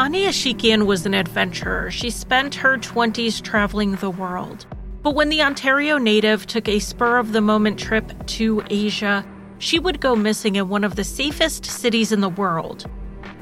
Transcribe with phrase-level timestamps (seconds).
[0.00, 1.90] Ani Ashikian was an adventurer.
[1.90, 4.64] She spent her 20s traveling the world.
[5.02, 9.26] But when the Ontario native took a spur of the moment trip to Asia,
[9.58, 12.88] she would go missing in one of the safest cities in the world.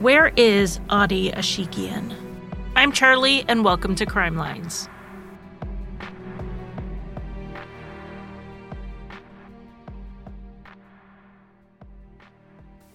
[0.01, 2.13] Where is Ani Ashikian?
[2.75, 4.89] I'm Charlie, and welcome to Crime Lines.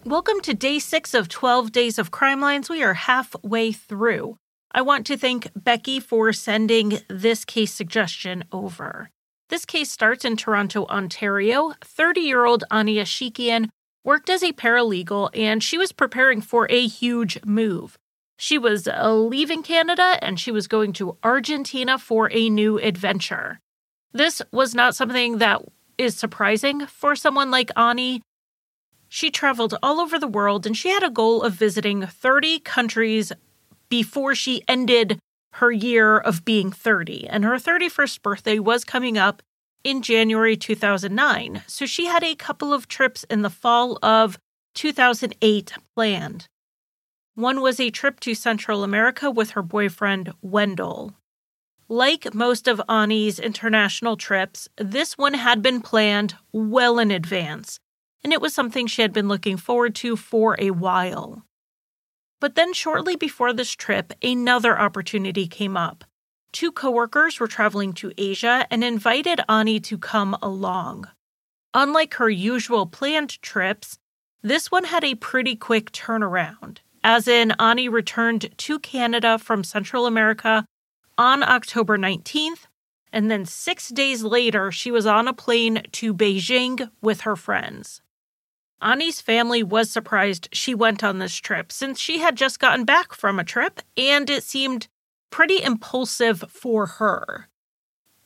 [0.06, 2.70] Welcome to day six of 12 Days of Crime Lines.
[2.70, 4.36] We are halfway through.
[4.70, 9.10] I want to thank Becky for sending this case suggestion over.
[9.48, 11.74] This case starts in Toronto, Ontario.
[11.82, 13.70] 30 year old Ani Ashikian
[14.04, 17.98] worked as a paralegal and she was preparing for a huge move.
[18.38, 23.62] She was uh, leaving Canada and she was going to Argentina for a new adventure.
[24.12, 25.62] This was not something that
[25.98, 28.22] is surprising for someone like Ani
[29.14, 33.32] she traveled all over the world and she had a goal of visiting 30 countries
[33.88, 35.20] before she ended
[35.54, 37.28] her year of being 30.
[37.28, 39.44] And her 31st birthday was coming up
[39.84, 41.62] in January 2009.
[41.68, 44.40] So she had a couple of trips in the fall of
[44.74, 46.48] 2008 planned.
[47.36, 51.14] One was a trip to Central America with her boyfriend, Wendell.
[51.88, 57.78] Like most of Ani's international trips, this one had been planned well in advance
[58.24, 61.44] and it was something she had been looking forward to for a while.
[62.40, 66.04] But then, shortly before this trip, another opportunity came up.
[66.52, 71.08] Two coworkers were traveling to Asia and invited Ani to come along.
[71.74, 73.98] Unlike her usual planned trips,
[74.42, 80.06] this one had a pretty quick turnaround, as in, Ani returned to Canada from Central
[80.06, 80.66] America
[81.18, 82.68] on October 19th,
[83.12, 88.02] and then six days later, she was on a plane to Beijing with her friends.
[88.84, 93.14] Ani's family was surprised she went on this trip since she had just gotten back
[93.14, 94.90] from a trip and it seemed
[95.30, 97.48] pretty impulsive for her.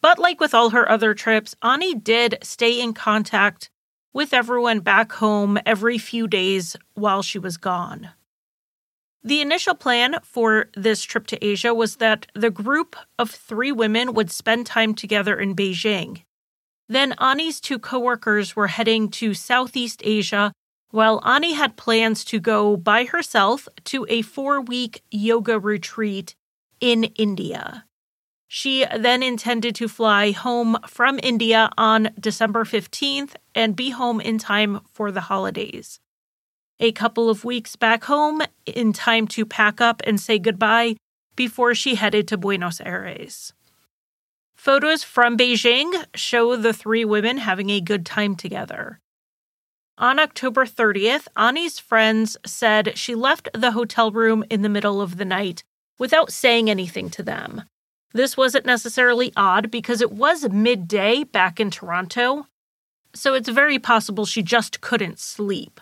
[0.02, 3.70] But like with all her other trips, Ani did stay in contact
[4.14, 8.10] with everyone back home every few days while she was gone.
[9.24, 14.14] The initial plan for this trip to Asia was that the group of three women
[14.14, 16.24] would spend time together in Beijing
[16.90, 20.54] then Ani's two coworkers were heading to Southeast Asia,
[20.92, 26.36] while Ani had plans to go by herself to a four week yoga retreat
[26.80, 27.86] in India.
[28.48, 34.38] She then intended to fly home from India on December 15th and be home in
[34.38, 36.00] time for the holidays.
[36.80, 40.96] A couple of weeks back home in time to pack up and say goodbye
[41.36, 43.54] before she headed to Buenos Aires.
[44.56, 49.00] Photos from Beijing show the three women having a good time together.
[50.00, 55.18] On October 30th, Ani's friends said she left the hotel room in the middle of
[55.18, 55.64] the night
[55.98, 57.64] without saying anything to them.
[58.14, 62.46] This wasn't necessarily odd because it was midday back in Toronto,
[63.16, 65.82] so it's very possible she just couldn't sleep.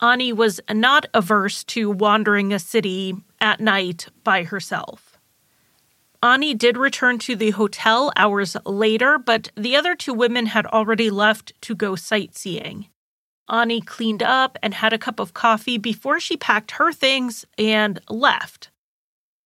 [0.00, 5.18] Ani was not averse to wandering a city at night by herself.
[6.22, 11.10] Ani did return to the hotel hours later, but the other two women had already
[11.10, 12.86] left to go sightseeing.
[13.48, 18.00] Ani cleaned up and had a cup of coffee before she packed her things and
[18.08, 18.70] left.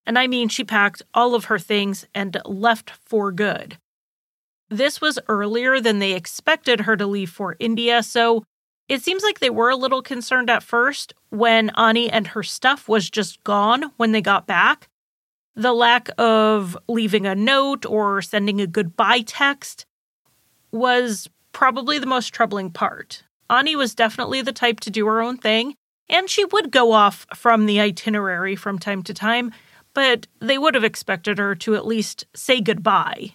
[0.07, 3.79] And I mean, she packed all of her things and left for good.
[4.69, 8.45] This was earlier than they expected her to leave for India, so
[8.89, 12.89] it seems like they were a little concerned at first when Ani and her stuff
[12.89, 14.89] was just gone when they got back.
[15.55, 19.87] The lack of leaving a note or sending a goodbye text
[20.73, 23.25] was probably the most troubling part.
[23.51, 25.75] Ani was definitely the type to do her own thing,
[26.09, 29.53] and she would go off from the itinerary from time to time,
[29.93, 33.35] but they would have expected her to at least say goodbye.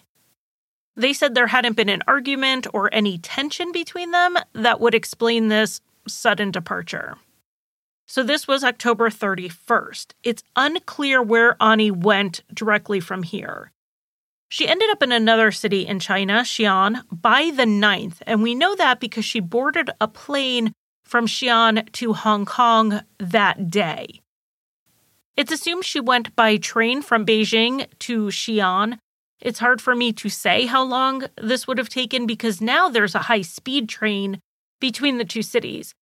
[0.96, 5.48] They said there hadn't been an argument or any tension between them that would explain
[5.48, 7.16] this sudden departure.
[8.06, 10.12] So this was October 31st.
[10.22, 13.72] It's unclear where Ani went directly from here.
[14.48, 18.76] She ended up in another city in China, Xi'an, by the 9th, and we know
[18.76, 20.72] that because she boarded a plane
[21.04, 24.20] from Xi'an to Hong Kong that day.
[25.36, 28.98] It's assumed she went by train from Beijing to Xi'an.
[29.40, 33.14] It's hard for me to say how long this would have taken because now there's
[33.14, 34.40] a high speed train
[34.80, 35.92] between the two cities.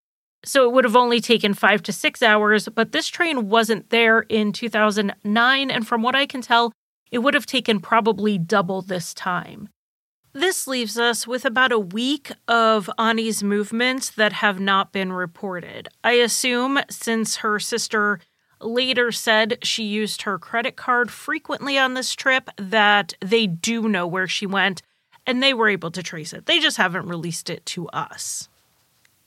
[0.44, 4.20] So it would have only taken five to six hours, but this train wasn't there
[4.20, 6.72] in 2009, and from what I can tell,
[7.14, 9.68] it would have taken probably double this time.
[10.32, 15.88] This leaves us with about a week of Ani's movements that have not been reported.
[16.02, 18.18] I assume since her sister
[18.60, 24.08] later said she used her credit card frequently on this trip, that they do know
[24.08, 24.82] where she went
[25.24, 26.46] and they were able to trace it.
[26.46, 28.48] They just haven't released it to us.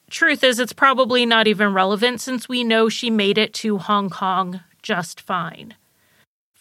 [0.10, 4.10] Truth is, it's probably not even relevant since we know she made it to Hong
[4.10, 5.75] Kong just fine.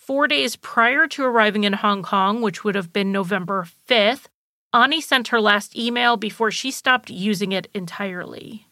[0.07, 4.27] Four days prior to arriving in Hong Kong, which would have been November 5th,
[4.73, 8.69] Ani sent her last email before she stopped using it entirely.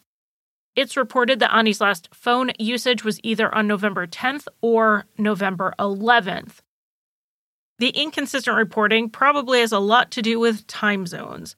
[0.77, 6.61] It's reported that Ani's last phone usage was either on November 10th or November 11th.
[7.81, 11.57] The inconsistent reporting probably has a lot to do with time zones.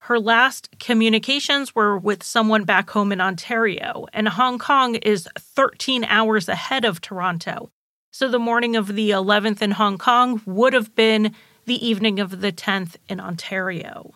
[0.00, 6.04] Her last communications were with someone back home in Ontario, and Hong Kong is 13
[6.04, 7.70] hours ahead of Toronto.
[8.14, 12.42] So the morning of the 11th in Hong Kong would have been the evening of
[12.42, 14.12] the 10th in Ontario.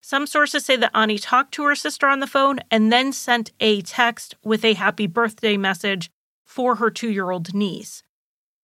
[0.00, 3.52] Some sources say that Ani talked to her sister on the phone and then sent
[3.60, 6.10] a text with a happy birthday message
[6.44, 8.02] for her 2-year-old niece.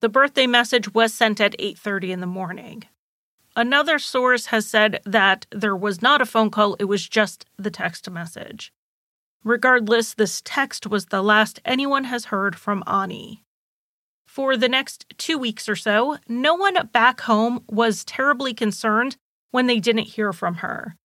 [0.01, 2.83] The birthday message was sent at 8:30 in the morning.
[3.55, 7.71] Another source has said that there was not a phone call, it was just the
[7.71, 8.73] text message.
[9.45, 13.45] Regardless, this text was the last anyone has heard from Ani.
[14.39, 19.17] For the next two weeks or so, no one back home was terribly concerned
[19.51, 20.95] when they didn't hear from her.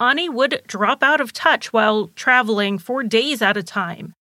[0.00, 4.14] Ani would drop out of touch while traveling for days at a time.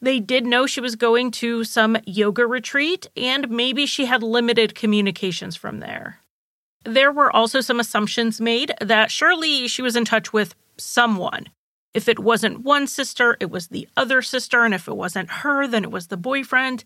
[0.00, 4.74] They did know she was going to some yoga retreat, and maybe she had limited
[4.74, 6.18] communications from there.
[6.84, 11.50] There were also some assumptions made that surely she was in touch with someone.
[11.94, 15.68] If it wasn't one sister, it was the other sister, and if it wasn't her,
[15.68, 16.82] then it was the boyfriend.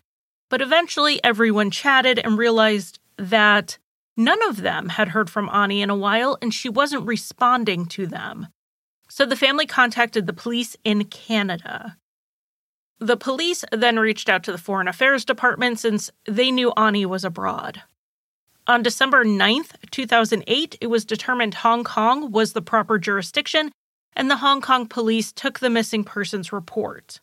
[0.53, 3.79] But eventually, everyone chatted and realized that
[4.15, 8.05] none of them had heard from Ani in a while, and she wasn't responding to
[8.05, 8.49] them.
[9.09, 11.97] So the family contacted the police in Canada.
[12.99, 17.25] The police then reached out to the Foreign Affairs Department since they knew Ani was
[17.25, 17.81] abroad.
[18.67, 23.71] On December 9th, 2008, it was determined Hong Kong was the proper jurisdiction,
[24.15, 27.21] and the Hong Kong police took the missing persons report.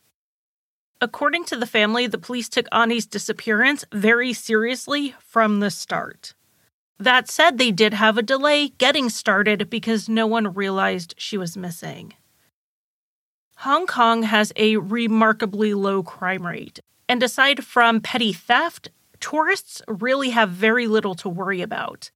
[1.03, 6.35] According to the family, the police took Ani's disappearance very seriously from the start.
[6.99, 11.57] That said, they did have a delay getting started because no one realized she was
[11.57, 12.13] missing.
[13.59, 20.31] Hong Kong has a remarkably low crime rate, and aside from petty theft, tourists really
[20.31, 22.11] have very little to worry about.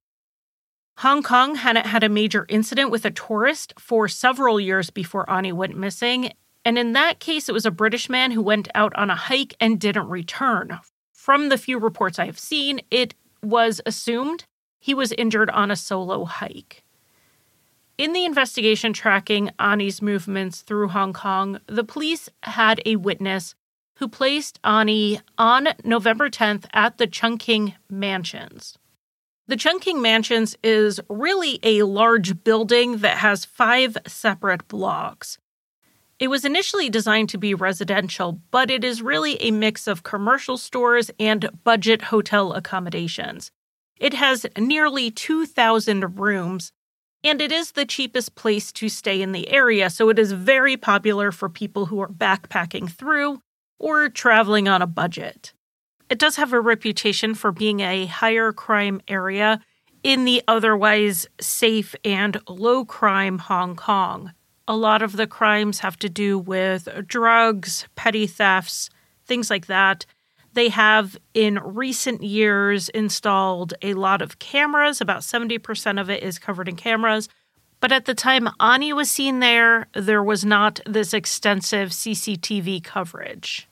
[0.99, 5.51] Hong Kong hadn't had a major incident with a tourist for several years before Ani
[5.51, 6.31] went missing,
[6.65, 9.55] and in that case, it was a British man who went out on a hike
[9.59, 10.79] and didn't return.
[11.13, 13.13] From the few reports I have seen, it
[13.43, 14.45] was assumed
[14.79, 16.83] he was injured on a solo hike.
[17.97, 23.55] In the investigation tracking Ani's movements through Hong Kong, the police had a witness
[23.99, 28.77] who placed Ani on November 10th at the Chungking Mansions.
[29.47, 35.37] The Chungking Mansions is really a large building that has five separate blocks.
[36.17, 40.57] It was initially designed to be residential, but it is really a mix of commercial
[40.57, 43.51] stores and budget hotel accommodations.
[43.99, 46.71] It has nearly 2,000 rooms,
[47.21, 50.77] and it is the cheapest place to stay in the area, so it is very
[50.77, 53.41] popular for people who are backpacking through
[53.77, 55.53] or traveling on a budget.
[56.09, 59.59] It does have a reputation for being a higher crime area
[60.01, 64.31] in the otherwise safe and low crime Hong Kong.
[64.67, 68.89] A lot of the crimes have to do with drugs, petty thefts,
[69.25, 70.05] things like that.
[70.53, 75.01] They have in recent years installed a lot of cameras.
[75.01, 77.29] About 70% of it is covered in cameras.
[77.79, 83.67] But at the time Ani was seen there, there was not this extensive CCTV coverage.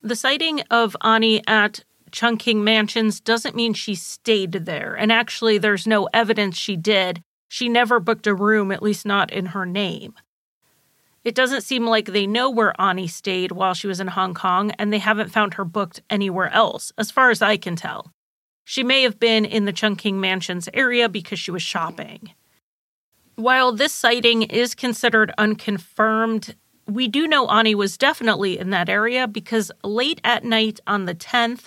[0.00, 5.86] The sighting of Ani at Chungking Mansions doesn't mean she stayed there, and actually, there's
[5.86, 7.22] no evidence she did.
[7.52, 10.14] She never booked a room, at least not in her name.
[11.22, 14.70] It doesn't seem like they know where Ani stayed while she was in Hong Kong,
[14.78, 18.10] and they haven't found her booked anywhere else, as far as I can tell.
[18.64, 22.32] She may have been in the Chungking Mansions area because she was shopping.
[23.36, 26.56] While this sighting is considered unconfirmed,
[26.86, 31.14] we do know Ani was definitely in that area because late at night on the
[31.14, 31.64] 10th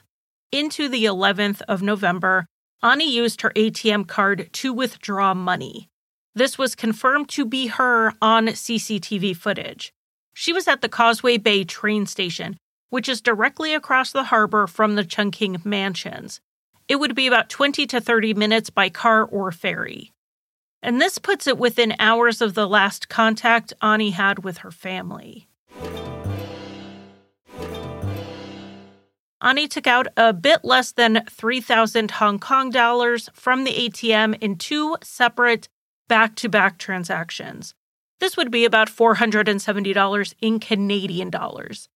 [0.51, 2.47] into the 11th of November,
[2.83, 5.89] Ani used her ATM card to withdraw money.
[6.35, 9.93] This was confirmed to be her on CCTV footage.
[10.33, 12.57] She was at the Causeway Bay train station,
[12.89, 16.41] which is directly across the harbor from the Chungking Mansions.
[16.87, 20.11] It would be about 20 to 30 minutes by car or ferry.
[20.83, 25.47] And this puts it within hours of the last contact Ani had with her family.
[29.45, 34.57] Ani took out a bit less than 3,000 Hong Kong dollars from the ATM in
[34.57, 35.69] two separate
[36.07, 37.75] back to back transactions.
[38.19, 41.87] This would be about $470 in Canadian dollars.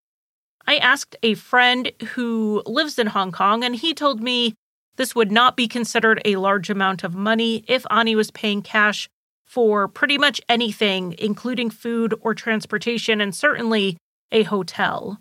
[0.68, 4.54] I asked a friend who lives in Hong Kong, and he told me
[4.98, 9.10] this would not be considered a large amount of money if Ani was paying cash
[9.48, 13.98] for pretty much anything, including food or transportation, and certainly
[14.32, 15.18] a hotel.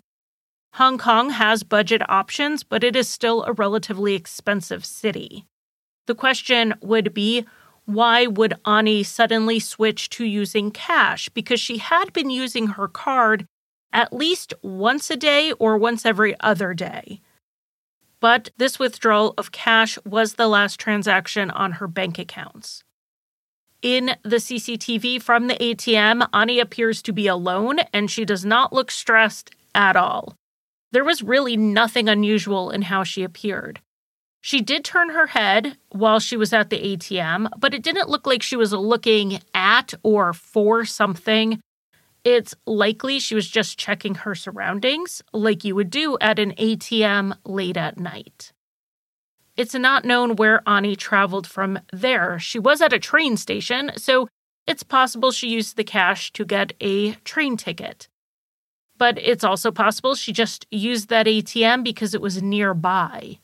[0.73, 5.45] Hong Kong has budget options, but it is still a relatively expensive city.
[6.07, 7.45] The question would be
[7.85, 11.27] why would Ani suddenly switch to using cash?
[11.29, 13.47] Because she had been using her card
[13.91, 17.19] at least once a day or once every other day.
[18.19, 22.83] But this withdrawal of cash was the last transaction on her bank accounts.
[23.81, 28.73] In the CCTV from the ATM, Ani appears to be alone and she does not
[28.73, 30.35] look stressed at all.
[30.91, 33.81] There was really nothing unusual in how she appeared.
[34.41, 38.25] She did turn her head while she was at the ATM, but it didn't look
[38.25, 41.59] like she was looking at or for something.
[42.23, 47.37] It's likely she was just checking her surroundings, like you would do at an ATM
[47.45, 48.51] late at night.
[49.55, 52.39] It's not known where Ani traveled from there.
[52.39, 54.27] She was at a train station, so
[54.65, 58.07] it's possible she used the cash to get a train ticket.
[58.99, 63.39] But it's also possible she just used that ATM because it was nearby.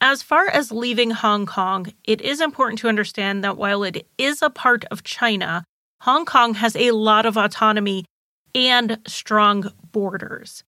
[0.00, 4.40] As far as leaving Hong Kong, it is important to understand that while it is
[4.40, 5.62] a part of China,
[6.00, 8.06] Hong Kong has a lot of autonomy
[8.54, 10.64] and strong borders.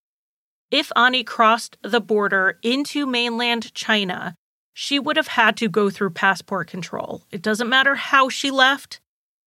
[0.71, 4.35] If Ani crossed the border into mainland China,
[4.75, 7.23] she would have had to go through passport control.
[7.31, 9.01] It doesn't matter how she left,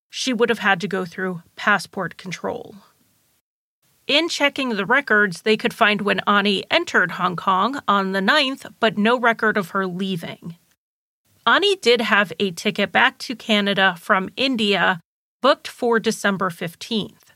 [0.10, 2.76] she would have had to go through passport control.
[4.08, 8.72] In checking the records, they could find when Ani entered Hong Kong on the 9th,
[8.80, 10.58] but no record of her leaving.
[11.48, 15.00] Ani did have a ticket back to Canada from India
[15.42, 17.32] booked for December 15th.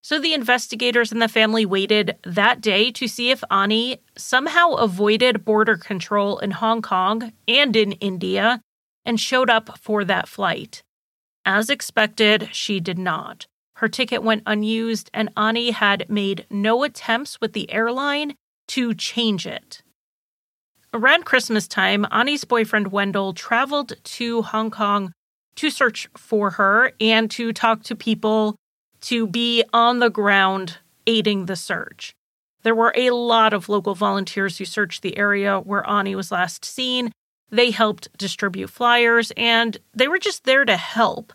[0.00, 5.44] So the investigators and the family waited that day to see if Ani somehow avoided
[5.44, 8.60] border control in Hong Kong and in India
[9.04, 10.84] and showed up for that flight.
[11.44, 13.46] As expected, she did not.
[13.76, 18.34] Her ticket went unused, and Ani had made no attempts with the airline
[18.68, 19.82] to change it.
[20.94, 25.12] Around Christmas time, Ani's boyfriend Wendell traveled to Hong Kong
[25.56, 28.56] to search for her and to talk to people
[29.02, 32.14] to be on the ground aiding the search.
[32.62, 36.64] There were a lot of local volunteers who searched the area where Ani was last
[36.64, 37.12] seen.
[37.50, 41.34] They helped distribute flyers and they were just there to help.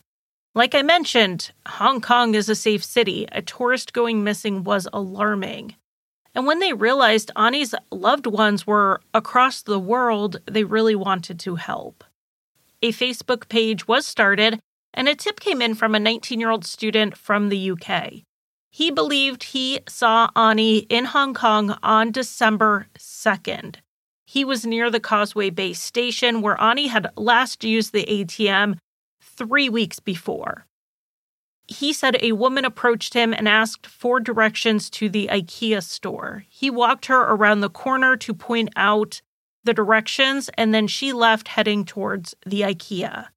[0.54, 3.26] Like I mentioned, Hong Kong is a safe city.
[3.32, 5.76] A tourist going missing was alarming.
[6.36, 11.56] And when they realized Ani's loved ones were across the world, they really wanted to
[11.56, 12.04] help.
[12.82, 14.60] A Facebook page was started,
[14.94, 18.24] and a tip came in from a 19 year old student from the UK.
[18.72, 23.78] He believed he saw Ani in Hong Kong on December 2nd.
[24.26, 28.78] He was near the Causeway Bay station where Ani had last used the ATM
[29.42, 30.68] three weeks before.
[31.68, 36.46] He said a woman approached him and asked for directions to the IKEA store.
[36.48, 39.22] He walked her around the corner to point out
[39.64, 43.30] the directions, and then she left heading towards the IKEA.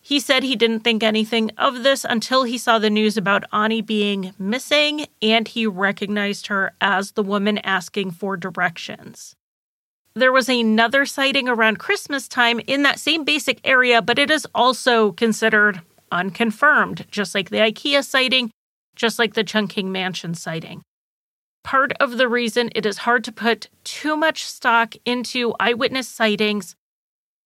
[0.00, 3.82] He said he didn't think anything of this until he saw the news about Ani
[3.82, 9.34] being missing and he recognized her as the woman asking for directions.
[10.16, 14.46] There was another sighting around Christmas time in that same basic area, but it is
[14.54, 15.80] also considered
[16.12, 18.50] unconfirmed, just like the IKEA sighting,
[18.94, 20.82] just like the Chungking Mansion sighting.
[21.64, 26.76] Part of the reason it is hard to put too much stock into eyewitness sightings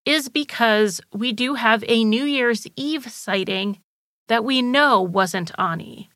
[0.04, 3.78] is because we do have a New Year's Eve sighting
[4.26, 6.10] that we know wasn't Ani.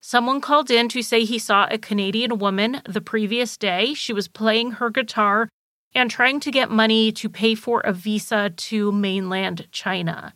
[0.00, 3.92] Someone called in to say he saw a Canadian woman the previous day.
[3.92, 5.50] She was playing her guitar
[5.94, 10.34] and trying to get money to pay for a visa to mainland China.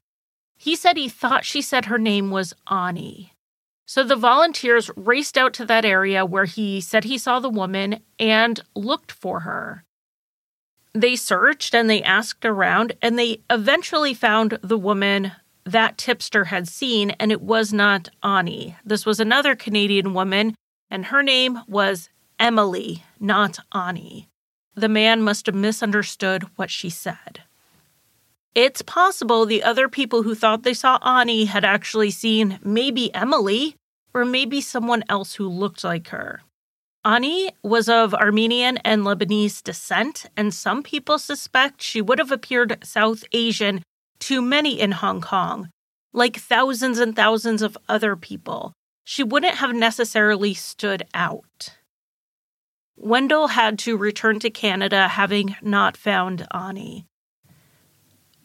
[0.57, 3.33] He said he thought she said her name was Ani.
[3.87, 8.01] So the volunteers raced out to that area where he said he saw the woman
[8.19, 9.85] and looked for her.
[10.95, 15.33] They searched and they asked around, and they eventually found the woman
[15.65, 18.77] that tipster had seen, and it was not Ani.
[18.85, 20.55] This was another Canadian woman,
[20.91, 24.29] and her name was Emily, not Ani.
[24.75, 27.43] The man must have misunderstood what she said.
[28.55, 33.77] It's possible the other people who thought they saw Ani had actually seen maybe Emily
[34.15, 36.43] or maybe someone else who looked like her.
[37.05, 42.79] Ani was of Armenian and Lebanese descent, and some people suspect she would have appeared
[42.85, 43.83] South Asian
[44.21, 45.69] to many in Hong Kong,
[46.13, 48.73] like thousands and thousands of other people.
[49.05, 51.71] She wouldn't have necessarily stood out.
[53.03, 57.05] Wendell had to return to Canada having not found Ani.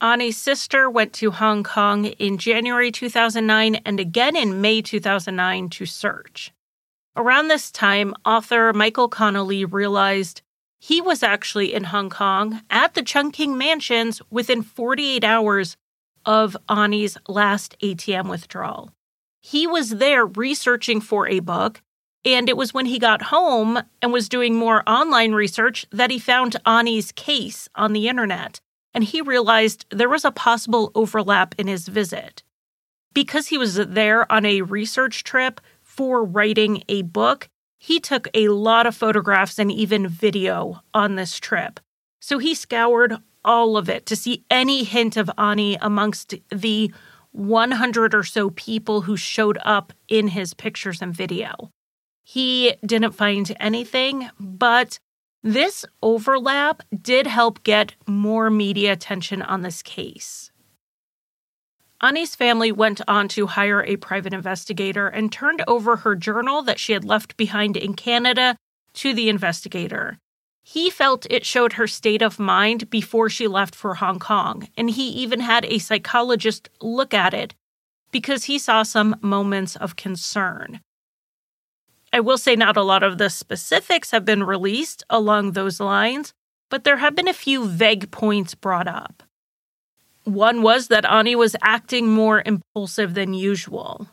[0.02, 5.86] Ani's sister went to Hong Kong in January 2009 and again in May 2009 to
[5.86, 6.52] search.
[7.16, 10.42] Around this time, author Michael Connelly realized
[10.80, 15.78] he was actually in Hong Kong at the Chungking Mansions within 48 hours
[16.26, 18.92] of Ani's last ATM withdrawal.
[19.40, 21.82] He was there researching for a book,
[22.28, 26.20] and it was when he got home and was doing more online research that he
[26.20, 28.60] found Ani's case on the internet,
[28.94, 32.44] and he realized there was a possible overlap in his visit.
[33.14, 37.48] Because he was there on a research trip, for writing a book,
[37.80, 41.80] he took a lot of photographs and even video on this trip.
[42.20, 43.16] So he scoured
[43.46, 46.92] all of it to see any hint of Ani amongst the
[47.32, 51.72] 100 or so people who showed up in his pictures and video.
[52.30, 55.00] He didn't find anything, but
[55.44, 60.52] this overlap did help get more media attention on this case.
[62.02, 66.82] Ani's family went on to hire a private investigator and turned over her journal that
[66.82, 68.58] she had left behind in Canada
[68.96, 70.18] to the investigator.
[70.64, 74.90] He felt it showed her state of mind before she left for Hong Kong, and
[74.90, 77.56] he even had a psychologist look at it
[78.12, 80.82] because he saw some moments of concern.
[82.18, 86.34] I will say not a lot of the specifics have been released along those lines,
[86.68, 89.22] but there have been a few vague points brought up.
[90.24, 94.08] One was that Ani was acting more impulsive than usual.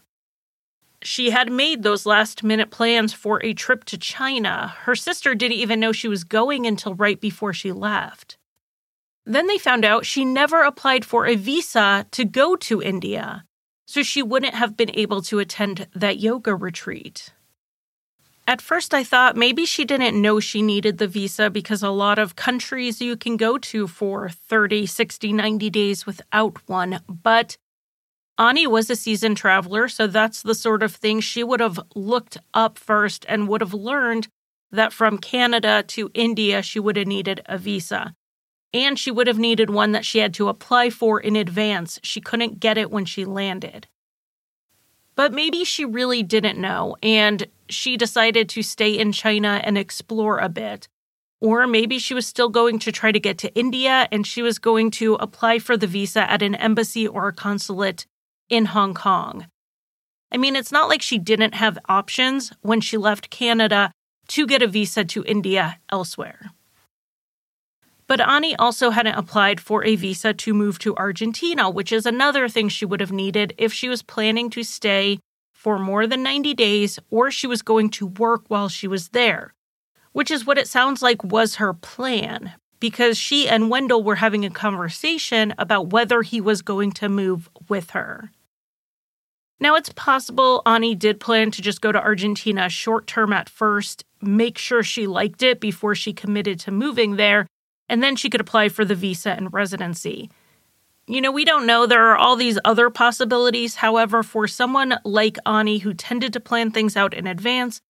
[1.01, 4.75] She had made those last minute plans for a trip to China.
[4.81, 8.37] Her sister didn't even know she was going until right before she left.
[9.25, 13.47] Then they found out she never applied for a visa to go to India,
[13.87, 17.33] so she wouldn't have been able to attend that yoga retreat.
[18.47, 22.19] At first, I thought maybe she didn't know she needed the visa because a lot
[22.19, 27.01] of countries you can go to for 30, 60, 90 days without one.
[27.09, 27.57] But
[28.39, 32.37] Ani was a seasoned traveler, so that's the sort of thing she would have looked
[32.53, 34.29] up first and would have learned
[34.71, 38.15] that from Canada to India, she would have needed a visa.
[38.75, 42.01] And she would have needed one that she had to apply for in advance.
[42.03, 43.87] She couldn't get it when she landed.
[45.15, 50.39] But maybe she really didn't know, and she decided to stay in China and explore
[50.39, 50.89] a bit.
[51.41, 54.59] Or maybe she was still going to try to get to India and she was
[54.59, 58.07] going to apply for the visa at an embassy or a consulate
[58.49, 59.47] in Hong Kong.
[60.33, 63.93] I mean, it's not like she didn't have options when she left Canada
[64.29, 66.51] to get a visa to India elsewhere.
[68.07, 72.49] But Ani also hadn't applied for a visa to move to Argentina, which is another
[72.49, 75.19] thing she would have needed if she was planning to stay
[75.65, 79.55] for more than 90 days or she was going to work while she was there,
[80.13, 84.45] which is what it sounds like was her plan because she and Wendell were having
[84.45, 88.31] a conversation about whether he was going to move with her.
[89.59, 94.05] Now, it's possible Ani did plan to just go to Argentina short term at first,
[94.21, 97.47] make sure she liked it before she committed to moving there,
[97.89, 100.29] and then she could apply for the visa and residency.
[101.07, 101.87] You know, we don't know.
[101.87, 103.77] There are all these other possibilities.
[103.77, 107.83] However, for someone like Ani who tended to plan things out in advance,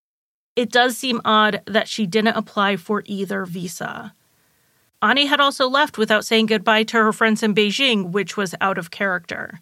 [0.56, 4.14] it does seem odd that she didn't apply for either visa.
[5.00, 8.78] Ani had also left without saying goodbye to her friends in Beijing, which was out
[8.78, 9.60] of character.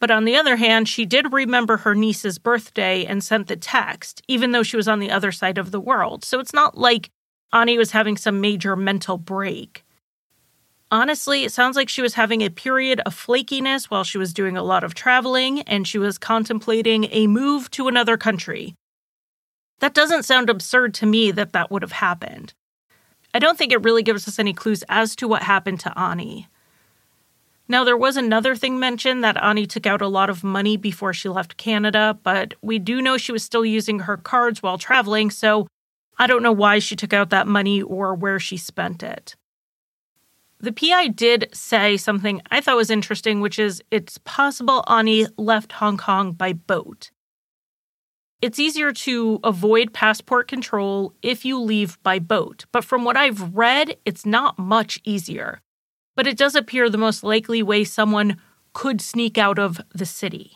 [0.00, 4.22] But on the other hand, she did remember her niece's birthday and sent the text,
[4.26, 6.24] even though she was on the other side of the world.
[6.24, 7.10] So it's not like
[7.52, 9.84] Ani was having some major mental break.
[10.92, 14.58] Honestly, it sounds like she was having a period of flakiness while she was doing
[14.58, 18.74] a lot of traveling and she was contemplating a move to another country.
[19.78, 22.52] That doesn't sound absurd to me that that would have happened.
[23.32, 26.46] I don't think it really gives us any clues as to what happened to Ani.
[27.68, 31.14] Now, there was another thing mentioned that Ani took out a lot of money before
[31.14, 35.30] she left Canada, but we do know she was still using her cards while traveling,
[35.30, 35.66] so
[36.18, 39.36] I don't know why she took out that money or where she spent it.
[40.62, 45.72] The PI did say something I thought was interesting, which is it's possible Ani left
[45.72, 47.10] Hong Kong by boat.
[48.40, 53.56] It's easier to avoid passport control if you leave by boat, but from what I've
[53.56, 55.60] read, it's not much easier.
[56.14, 58.36] But it does appear the most likely way someone
[58.72, 60.52] could sneak out of the city.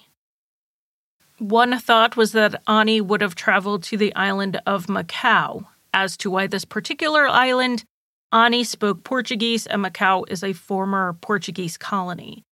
[1.38, 5.66] One thought was that Ani would have traveled to the island of Macau.
[5.92, 7.84] As to why this particular island,
[8.32, 12.42] Ani spoke Portuguese and Macau is a former Portuguese colony.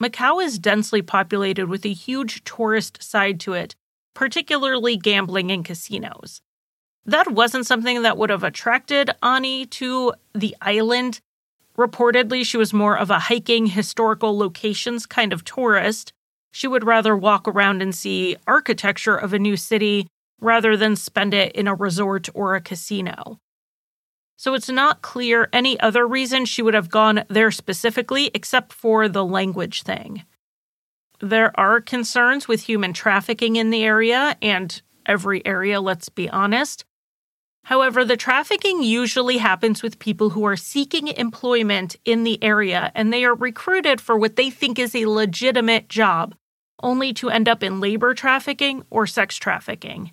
[0.00, 3.74] Macau is densely populated with a huge tourist side to it,
[4.14, 6.40] particularly gambling and casinos.
[7.04, 11.20] That wasn't something that would have attracted Ani to the island.
[11.76, 16.12] Reportedly, she was more of a hiking historical locations kind of tourist,
[16.50, 20.08] she would rather walk around and see architecture of a new city
[20.40, 23.38] rather than spend it in a resort or a casino.
[24.40, 29.06] So it's not clear any other reason she would have gone there specifically except for
[29.06, 30.24] the language thing.
[31.20, 36.86] There are concerns with human trafficking in the area and every area, let's be honest.
[37.64, 43.12] However, the trafficking usually happens with people who are seeking employment in the area and
[43.12, 46.34] they are recruited for what they think is a legitimate job,
[46.82, 50.12] only to end up in labor trafficking or sex trafficking.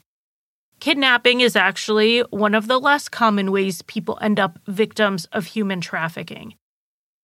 [0.80, 5.82] Kidnapping is actually one of the less common ways people end up victims of human
[5.82, 6.56] trafficking.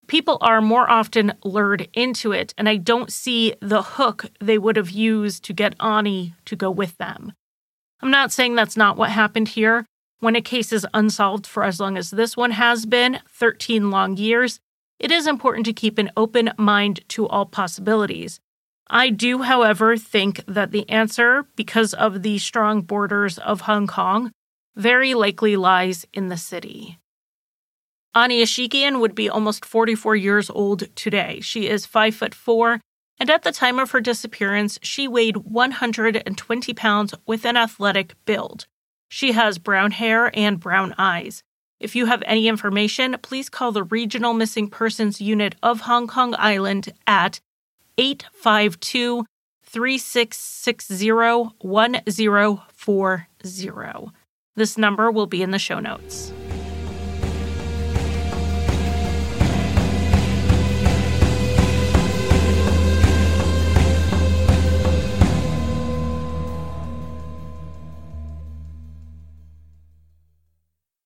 [0.08, 4.76] People are more often lured into it, and I don't see the hook they would
[4.76, 7.34] have used to get Ani to go with them.
[8.02, 9.86] I'm not saying that's not what happened here.
[10.20, 14.18] When a case is unsolved for as long as this one has been 13 long
[14.18, 14.60] years
[15.04, 18.40] it is important to keep an open mind to all possibilities.
[18.88, 24.32] I do, however, think that the answer, because of the strong borders of Hong Kong,
[24.76, 27.00] very likely lies in the city.
[28.16, 31.40] Ani Ashikian would be almost 44 years old today.
[31.42, 32.80] She is 5 foot 4,
[33.20, 38.66] and at the time of her disappearance, she weighed 120 pounds with an athletic build.
[39.10, 41.44] She has brown hair and brown eyes.
[41.80, 46.36] If you have any information, please call the Regional Missing Persons Unit of Hong Kong
[46.38, 47.40] Island at
[47.98, 49.26] 852
[49.64, 51.12] 3660
[51.60, 54.12] 1040.
[54.56, 56.32] This number will be in the show notes.